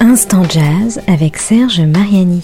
Instant 0.00 0.42
Jazz 0.48 1.00
avec 1.06 1.36
Serge 1.36 1.80
Mariani. 1.80 2.42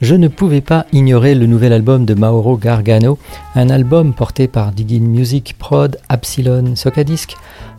Je 0.00 0.14
ne 0.14 0.28
pouvais 0.28 0.60
pas 0.60 0.84
ignorer 0.92 1.34
le 1.34 1.46
nouvel 1.46 1.72
album 1.72 2.04
de 2.04 2.12
Mauro 2.12 2.58
Gargano, 2.58 3.18
un 3.54 3.70
album 3.70 4.12
porté 4.12 4.48
par 4.48 4.72
Diggin 4.72 5.00
Music 5.00 5.56
Prod 5.58 5.98
Epsilon 6.10 6.76
Socadisc 6.76 7.36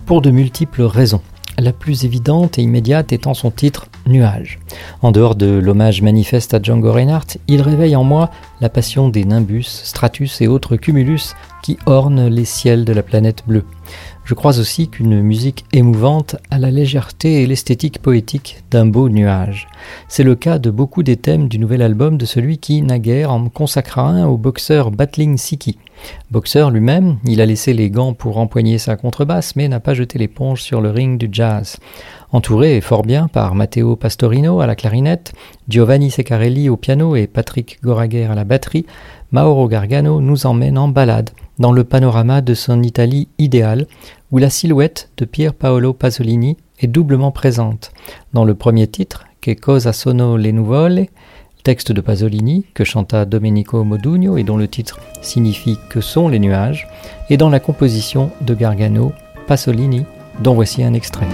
pour 0.07 0.23
de 0.23 0.31
multiples 0.31 0.81
raisons 0.81 1.21
la 1.57 1.73
plus 1.73 2.05
évidente 2.05 2.59
et 2.59 2.61
immédiate 2.61 3.13
étant 3.13 3.33
son 3.33 3.51
titre 3.51 3.87
Nuage. 4.07 4.59
En 5.01 5.11
dehors 5.11 5.35
de 5.35 5.47
l'hommage 5.47 6.01
manifeste 6.01 6.53
à 6.53 6.61
Django 6.61 6.91
Reinhardt, 6.91 7.37
il 7.47 7.61
réveille 7.61 7.95
en 7.95 8.03
moi 8.03 8.29
la 8.61 8.69
passion 8.69 9.09
des 9.09 9.25
nimbus, 9.25 9.63
stratus 9.63 10.41
et 10.41 10.47
autres 10.47 10.75
cumulus 10.75 11.35
qui 11.63 11.77
ornent 11.85 12.27
les 12.27 12.45
ciels 12.45 12.85
de 12.85 12.93
la 12.93 13.01
planète 13.01 13.43
bleue. 13.47 13.65
Je 14.25 14.33
crois 14.33 14.57
aussi 14.57 14.87
qu'une 14.87 15.21
musique 15.21 15.65
émouvante 15.71 16.35
a 16.49 16.57
la 16.57 16.71
légèreté 16.71 17.43
et 17.43 17.45
l'esthétique 17.45 18.01
poétique 18.01 18.63
d'un 18.71 18.87
beau 18.87 19.07
nuage. 19.07 19.67
C'est 20.07 20.23
le 20.23 20.33
cas 20.33 20.57
de 20.57 20.71
beaucoup 20.71 21.03
des 21.03 21.15
thèmes 21.15 21.47
du 21.47 21.59
nouvel 21.59 21.83
album 21.83 22.17
de 22.17 22.25
celui 22.25 22.57
qui, 22.57 22.81
naguère, 22.81 23.31
en 23.31 23.49
consacra 23.49 24.01
un 24.01 24.25
au 24.25 24.35
boxeur 24.37 24.89
Battling 24.89 25.37
Siki. 25.37 25.77
Boxeur 26.31 26.71
lui-même, 26.71 27.17
il 27.23 27.39
a 27.39 27.45
laissé 27.45 27.73
les 27.73 27.91
gants 27.91 28.13
pour 28.13 28.39
empoigner 28.39 28.79
sa 28.79 28.95
contrebasse, 28.95 29.55
mais 29.55 29.67
n'a 29.67 29.79
pas 29.79 29.93
jeté 29.93 30.17
l'éponge 30.17 30.63
sur 30.63 30.81
le 30.81 30.89
ring 30.89 31.19
du 31.19 31.29
jazz. 31.31 31.77
Entouré 32.31 32.81
fort 32.81 33.03
bien 33.03 33.27
par 33.27 33.53
Matteo 33.53 33.95
Pastorino 33.95 34.59
à 34.59 34.65
la 34.65 34.75
clarinette, 34.75 35.33
Giovanni 35.69 36.09
Seccarelli 36.09 36.67
au 36.67 36.77
piano 36.77 37.15
et 37.15 37.27
Patrick 37.27 37.77
Goraguer 37.83 38.25
à 38.25 38.33
la 38.33 38.43
batterie, 38.43 38.87
Mauro 39.31 39.67
Gargano 39.67 40.19
nous 40.19 40.47
emmène 40.47 40.79
en 40.79 40.87
balade 40.87 41.29
dans 41.59 41.71
le 41.71 41.83
panorama 41.83 42.41
de 42.41 42.53
son 42.53 42.83
Italie 42.83 43.27
idéale, 43.37 43.87
où 44.31 44.37
la 44.37 44.49
silhouette 44.49 45.09
de 45.17 45.25
Pier 45.25 45.51
Paolo 45.51 45.93
Pasolini 45.93 46.57
est 46.79 46.87
doublement 46.87 47.31
présente. 47.31 47.91
Dans 48.33 48.45
le 48.45 48.55
premier 48.55 48.87
titre, 48.87 49.25
Che 49.41 49.55
cosa 49.55 49.93
sono 49.93 50.37
le 50.37 50.51
nuvole, 50.51 51.07
texte 51.63 51.91
de 51.91 52.01
Pasolini 52.01 52.65
que 52.73 52.83
chanta 52.83 53.25
Domenico 53.25 53.83
Modugno 53.83 54.37
et 54.37 54.43
dont 54.43 54.57
le 54.57 54.67
titre 54.67 54.99
signifie 55.21 55.77
Que 55.89 56.01
sont 56.01 56.27
les 56.29 56.39
nuages, 56.39 56.87
et 57.29 57.37
dans 57.37 57.49
la 57.49 57.59
composition 57.59 58.31
de 58.41 58.53
Gargano, 58.53 59.13
Pasolini, 59.47 60.03
dont 60.39 60.55
voici 60.55 60.83
un 60.83 60.93
extrait. 60.93 61.27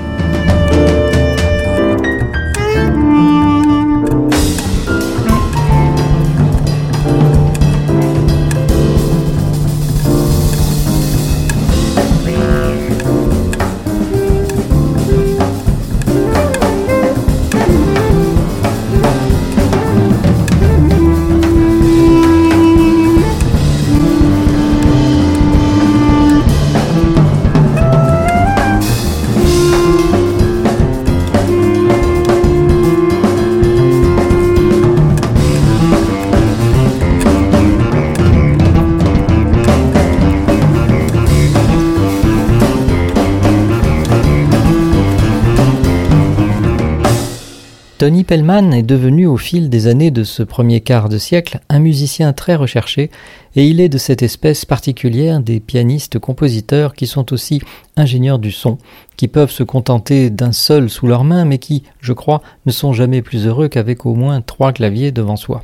Tony 48.02 48.24
Pellman 48.24 48.72
est 48.72 48.82
devenu 48.82 49.28
au 49.28 49.38
fil 49.38 49.70
des 49.70 49.86
années 49.86 50.10
de 50.10 50.24
ce 50.24 50.42
premier 50.42 50.82
quart 50.82 51.08
de 51.08 51.20
siècle 51.20 51.60
un 51.70 51.78
musicien 51.78 52.34
très 52.34 52.56
recherché 52.56 53.12
et 53.56 53.68
il 53.68 53.82
est 53.82 53.90
de 53.90 53.98
cette 53.98 54.24
espèce 54.24 54.66
particulière 54.66 55.40
des 55.40 55.60
pianistes-compositeurs 55.60 56.94
qui 56.94 57.08
sont 57.08 57.34
aussi 57.34 57.62
ingénieurs 57.98 58.40
du 58.40 58.52
son, 58.52 58.78
qui 59.18 59.28
peuvent 59.28 59.52
se 59.52 59.64
contenter 59.64 60.30
d'un 60.30 60.52
seul 60.52 60.90
sous 60.90 61.08
leurs 61.08 61.24
mains 61.24 61.46
mais 61.46 61.58
qui, 61.58 61.84
je 62.00 62.14
crois, 62.14 62.42
ne 62.66 62.72
sont 62.72 62.94
jamais 62.94 63.22
plus 63.22 63.48
heureux 63.48 63.68
qu'avec 63.68 64.06
au 64.06 64.16
moins 64.16 64.42
trois 64.42 64.72
claviers 64.72 65.12
devant 65.12 65.36
soi. 65.36 65.64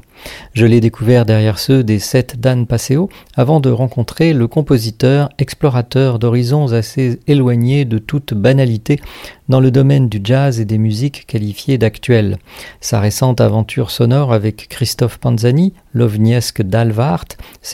Je 0.54 0.66
l'ai 0.66 0.80
découvert 0.80 1.26
derrière 1.26 1.60
ceux 1.60 1.84
des 1.84 2.00
sept 2.00 2.40
d'Anne 2.40 2.66
Passeo 2.66 3.10
avant 3.36 3.60
de 3.60 3.70
rencontrer 3.70 4.34
le 4.34 4.48
compositeur, 4.48 5.30
explorateur 5.38 6.20
d'horizons 6.20 6.74
assez 6.74 7.20
éloignés 7.28 7.86
de 7.86 7.98
toute 7.98 8.34
banalité 8.34 9.00
dans 9.50 9.60
le 9.60 9.72
domaine 9.72 10.10
du 10.10 10.20
jazz 10.24 10.60
et 10.60 10.66
des 10.66 10.78
musiques 10.78 11.26
qualifiées 11.26 11.78
d'actuelles. 11.78 12.38
Sa 12.82 13.00
récente 13.00 13.42
aventure 13.42 13.92
sonore 13.92 14.34
avec 14.34 14.68
Christophe 14.70 15.20
Panzani, 15.20 15.74
l'ovniesque 15.94 16.62
d'Alvart, 16.62 17.26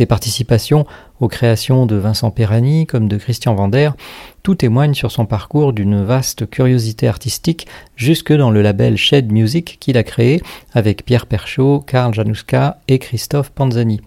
participations 0.06 0.86
aux 1.20 1.28
créations 1.28 1.86
de 1.86 1.96
Vincent 1.96 2.32
Perani 2.32 2.86
comme 2.86 3.08
de 3.08 3.18
Christian 3.18 3.56
Vander, 3.56 3.92
tout 4.44 4.56
témoigne 4.56 4.94
sur 4.94 5.12
son 5.12 5.26
parcours 5.26 5.72
d'une 5.72 6.04
vaste 6.04 6.50
curiosité 6.50 7.08
artistique 7.08 7.68
jusque 7.96 8.34
dans 8.34 8.52
le 8.52 8.62
label 8.62 8.98
Shed 8.98 9.32
Music 9.32 9.78
qu'il 9.80 9.98
a 9.98 10.04
créé 10.04 10.42
avec 10.74 11.06
Pierre 11.06 11.26
Perchaud, 11.26 11.80
Karl 11.80 12.14
Januska 12.14 12.80
et 12.88 13.00
Christophe 13.00 13.52
Panzani. 13.52 14.02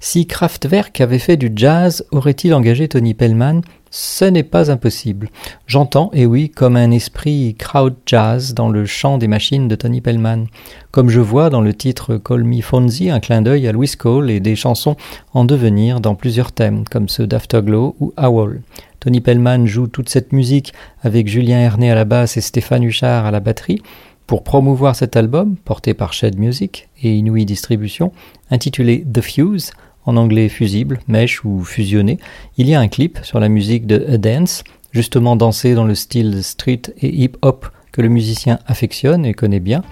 Si 0.00 0.26
Kraftwerk 0.26 1.00
avait 1.00 1.18
fait 1.18 1.36
du 1.36 1.50
jazz, 1.54 2.04
aurait-il 2.10 2.52
engagé 2.52 2.88
Tony 2.88 3.14
Pellman 3.14 3.62
ce 3.90 4.24
n'est 4.24 4.42
pas 4.42 4.70
impossible. 4.70 5.30
J'entends, 5.66 6.10
et 6.12 6.26
oui, 6.26 6.50
comme 6.50 6.76
un 6.76 6.90
esprit 6.90 7.54
crowd 7.58 7.94
jazz 8.06 8.54
dans 8.54 8.68
le 8.68 8.86
chant 8.86 9.18
des 9.18 9.28
machines 9.28 9.68
de 9.68 9.74
Tony 9.74 10.00
Pellman. 10.00 10.46
Comme 10.90 11.08
je 11.08 11.20
vois 11.20 11.50
dans 11.50 11.60
le 11.60 11.74
titre 11.74 12.16
Call 12.16 12.44
Me 12.44 12.60
Fonzie 12.60 13.10
un 13.10 13.20
clin 13.20 13.42
d'œil 13.42 13.66
à 13.68 13.72
Louis 13.72 13.92
Cole 13.98 14.30
et 14.30 14.40
des 14.40 14.56
chansons 14.56 14.96
en 15.32 15.44
devenir 15.44 16.00
dans 16.00 16.14
plusieurs 16.14 16.52
thèmes, 16.52 16.84
comme 16.84 17.08
ceux 17.08 17.26
d'Afterglow 17.26 17.96
ou 18.00 18.12
Owl. 18.16 18.62
Tony 19.00 19.20
Pellman 19.20 19.66
joue 19.66 19.86
toute 19.86 20.08
cette 20.08 20.32
musique 20.32 20.72
avec 21.02 21.28
Julien 21.28 21.58
Herné 21.58 21.90
à 21.90 21.94
la 21.94 22.04
basse 22.04 22.36
et 22.36 22.40
Stéphane 22.40 22.82
Huchard 22.82 23.26
à 23.26 23.30
la 23.30 23.40
batterie 23.40 23.82
pour 24.26 24.44
promouvoir 24.44 24.94
cet 24.94 25.16
album, 25.16 25.56
porté 25.56 25.94
par 25.94 26.12
Shed 26.12 26.38
Music 26.38 26.88
et 27.02 27.16
Inouï 27.16 27.46
Distribution, 27.46 28.12
intitulé 28.50 29.02
The 29.10 29.22
Fuse, 29.22 29.70
en 30.08 30.16
anglais 30.16 30.48
fusible, 30.48 31.00
mèche 31.06 31.44
ou 31.44 31.62
fusionné, 31.62 32.18
il 32.56 32.66
y 32.66 32.74
a 32.74 32.80
un 32.80 32.88
clip 32.88 33.18
sur 33.22 33.40
la 33.40 33.50
musique 33.50 33.86
de 33.86 34.06
A 34.10 34.16
Dance, 34.16 34.64
justement 34.90 35.36
dansé 35.36 35.74
dans 35.74 35.84
le 35.84 35.94
style 35.94 36.42
street 36.42 36.80
et 37.02 37.14
hip-hop 37.14 37.66
que 37.92 38.00
le 38.00 38.08
musicien 38.08 38.58
affectionne 38.66 39.26
et 39.26 39.34
connaît 39.34 39.60
bien, 39.60 39.82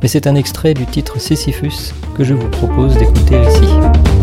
mais 0.00 0.08
c'est 0.08 0.26
un 0.26 0.34
extrait 0.34 0.72
du 0.72 0.86
titre 0.86 1.20
Sisyphus 1.20 1.92
que 2.16 2.24
je 2.24 2.32
vous 2.32 2.48
propose 2.48 2.96
d'écouter 2.96 3.36
ici. 3.42 4.15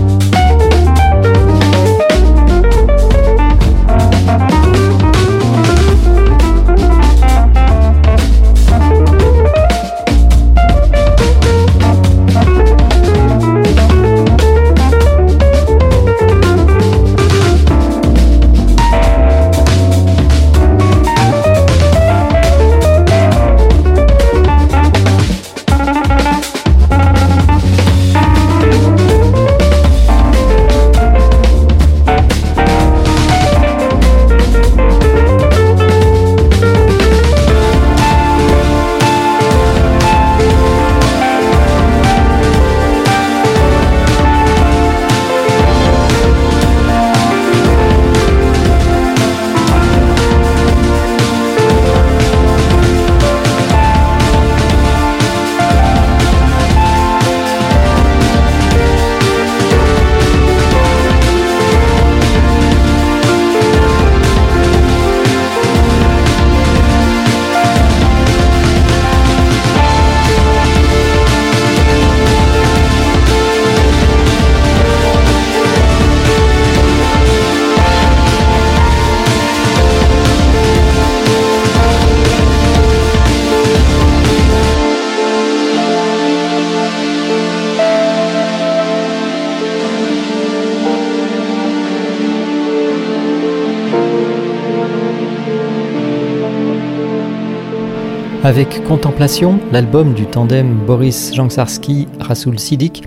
Avec 98.44 98.84
Contemplation, 98.84 99.57
l'album 99.72 100.13
du 100.13 100.25
tandem 100.25 100.75
Boris 100.86 101.31
Jansarski-Rasoul 101.34 102.60
Sidik, 102.60 103.04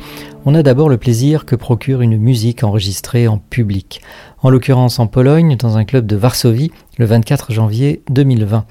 on 0.46 0.54
a 0.54 0.62
d'abord 0.62 0.88
le 0.88 0.96
plaisir 0.96 1.44
que 1.44 1.54
procure 1.54 2.00
une 2.00 2.16
musique 2.16 2.64
enregistrée 2.64 3.28
en 3.28 3.36
public, 3.36 4.00
en 4.40 4.48
l'occurrence 4.48 4.98
en 4.98 5.06
Pologne, 5.06 5.56
dans 5.58 5.76
un 5.76 5.84
club 5.84 6.06
de 6.06 6.16
Varsovie, 6.16 6.72
le 6.96 7.04
24 7.04 7.52
janvier 7.52 8.02
2020. 8.08 8.64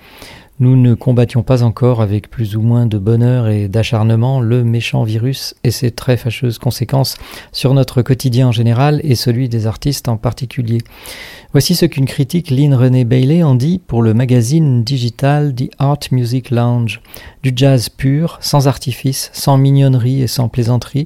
Nous 0.58 0.78
ne 0.78 0.94
combattions 0.94 1.44
pas 1.44 1.64
encore 1.64 2.02
avec 2.02 2.30
plus 2.30 2.56
ou 2.56 2.62
moins 2.62 2.86
de 2.86 2.98
bonheur 2.98 3.50
et 3.50 3.68
d'acharnement 3.68 4.40
le 4.40 4.64
méchant 4.64 5.04
virus 5.04 5.54
et 5.66 5.72
ses 5.72 5.92
très 5.92 6.16
fâcheuses 6.16 6.60
conséquences 6.60 7.18
sur 7.52 7.74
notre 7.74 8.02
quotidien 8.02 8.48
en 8.48 8.52
général 8.54 9.02
et 9.04 9.16
celui 9.16 9.50
des 9.50 9.68
artistes 9.68 10.08
en 10.08 10.16
particulier. 10.16 10.78
Voici 11.52 11.76
ce 11.76 11.86
qu'une 11.86 12.06
critique 12.06 12.52
Lynn 12.52 12.74
René 12.74 13.04
Bailey 13.04 13.44
en 13.44 13.54
dit 13.54 13.82
pour 13.86 14.02
le 14.02 14.14
magazine 14.14 14.82
digital 14.82 15.54
The 15.54 15.70
Art 15.78 16.00
Music 16.12 16.52
Lounge. 16.52 17.02
Du 17.44 17.52
jazz 17.54 17.90
pur, 17.90 18.38
sans 18.40 18.70
artifice, 18.70 19.32
sans 19.34 19.58
mignonnerie 19.58 20.22
et 20.22 20.28
sans 20.28 20.48
plaisanterie. 20.48 21.04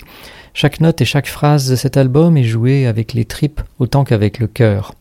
Chaque 0.53 0.79
note 0.79 1.01
et 1.01 1.05
chaque 1.05 1.27
phrase 1.27 1.67
de 1.67 1.75
cet 1.75 1.97
album 1.97 2.37
est 2.37 2.43
jouée 2.43 2.85
avec 2.85 3.13
les 3.13 3.25
tripes 3.25 3.61
autant 3.79 4.03
qu'avec 4.03 4.37
le 4.37 4.45
cœur. 4.45 4.93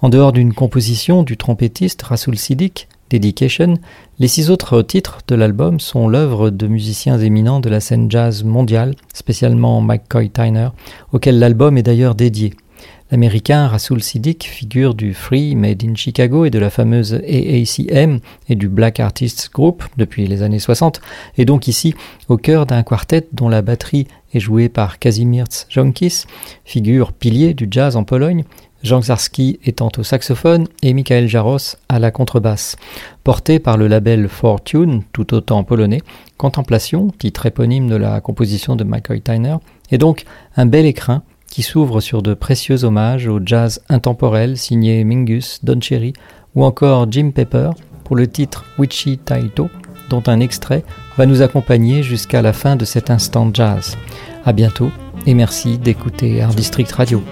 En 0.00 0.08
dehors 0.08 0.32
d'une 0.32 0.54
composition 0.54 1.22
du 1.22 1.36
trompettiste 1.36 2.00
Rasoul 2.00 2.38
Sidik, 2.38 2.88
Dedication, 3.10 3.74
les 4.18 4.28
six 4.28 4.50
autres 4.50 4.82
titres 4.82 5.18
de 5.28 5.34
l'album 5.34 5.78
sont 5.78 6.08
l'œuvre 6.08 6.50
de 6.50 6.66
musiciens 6.66 7.18
éminents 7.18 7.60
de 7.60 7.68
la 7.68 7.80
scène 7.80 8.10
jazz 8.10 8.44
mondiale, 8.44 8.94
spécialement 9.12 9.80
McCoy 9.82 10.30
Tyner, 10.30 10.68
auquel 11.12 11.38
l'album 11.38 11.76
est 11.76 11.82
d'ailleurs 11.82 12.14
dédié. 12.14 12.54
L'américain 13.10 13.68
Rasoul 13.68 14.02
Siddiq, 14.02 14.44
figure 14.44 14.94
du 14.94 15.12
Free 15.12 15.54
Made 15.54 15.84
in 15.84 15.94
Chicago 15.94 16.46
et 16.46 16.50
de 16.50 16.58
la 16.58 16.70
fameuse 16.70 17.14
AACM 17.14 18.18
et 18.48 18.56
du 18.56 18.68
Black 18.68 18.98
Artists 18.98 19.50
Group 19.52 19.84
depuis 19.98 20.26
les 20.26 20.42
années 20.42 20.58
60, 20.58 21.00
est 21.36 21.44
donc 21.44 21.68
ici 21.68 21.94
au 22.28 22.38
cœur 22.38 22.64
d'un 22.64 22.82
quartet 22.82 23.28
dont 23.32 23.50
la 23.50 23.60
batterie 23.60 24.08
est 24.32 24.40
jouée 24.40 24.70
par 24.70 24.98
Kazimierz 24.98 25.66
Jonkis, 25.68 26.24
figure 26.64 27.12
pilier 27.12 27.52
du 27.52 27.68
jazz 27.70 27.94
en 27.94 28.04
Pologne, 28.04 28.44
Jean 28.84 29.00
Czarski 29.00 29.58
étant 29.64 29.88
au 29.96 30.02
saxophone 30.02 30.68
et 30.82 30.92
Michael 30.92 31.26
Jaros 31.26 31.76
à 31.88 31.98
la 31.98 32.10
contrebasse. 32.10 32.76
Porté 33.24 33.58
par 33.58 33.78
le 33.78 33.88
label 33.88 34.28
Fortune, 34.28 35.02
tout 35.12 35.34
autant 35.34 35.64
polonais, 35.64 36.02
Contemplation, 36.36 37.08
titre 37.18 37.46
éponyme 37.46 37.88
de 37.88 37.96
la 37.96 38.20
composition 38.20 38.76
de 38.76 38.84
Michael 38.84 39.22
Tyner, 39.22 39.56
est 39.90 39.98
donc 39.98 40.24
un 40.56 40.66
bel 40.66 40.84
écrin 40.84 41.22
qui 41.48 41.62
s'ouvre 41.62 42.00
sur 42.00 42.20
de 42.22 42.34
précieux 42.34 42.84
hommages 42.84 43.26
au 43.26 43.40
jazz 43.42 43.80
intemporel 43.88 44.58
signé 44.58 45.02
Mingus, 45.04 45.60
Don 45.62 45.80
Cherry 45.80 46.12
ou 46.54 46.64
encore 46.64 47.10
Jim 47.10 47.30
Pepper 47.34 47.70
pour 48.04 48.16
le 48.16 48.26
titre 48.26 48.66
Witchy 48.78 49.16
Taito, 49.16 49.70
dont 50.10 50.22
un 50.26 50.40
extrait 50.40 50.84
va 51.16 51.24
nous 51.24 51.40
accompagner 51.40 52.02
jusqu'à 52.02 52.42
la 52.42 52.52
fin 52.52 52.76
de 52.76 52.84
cet 52.84 53.10
instant 53.10 53.48
jazz. 53.50 53.96
À 54.44 54.52
bientôt 54.52 54.90
et 55.26 55.32
merci 55.32 55.78
d'écouter 55.78 56.42
Art 56.42 56.54
District 56.54 56.92
Radio. 56.92 57.22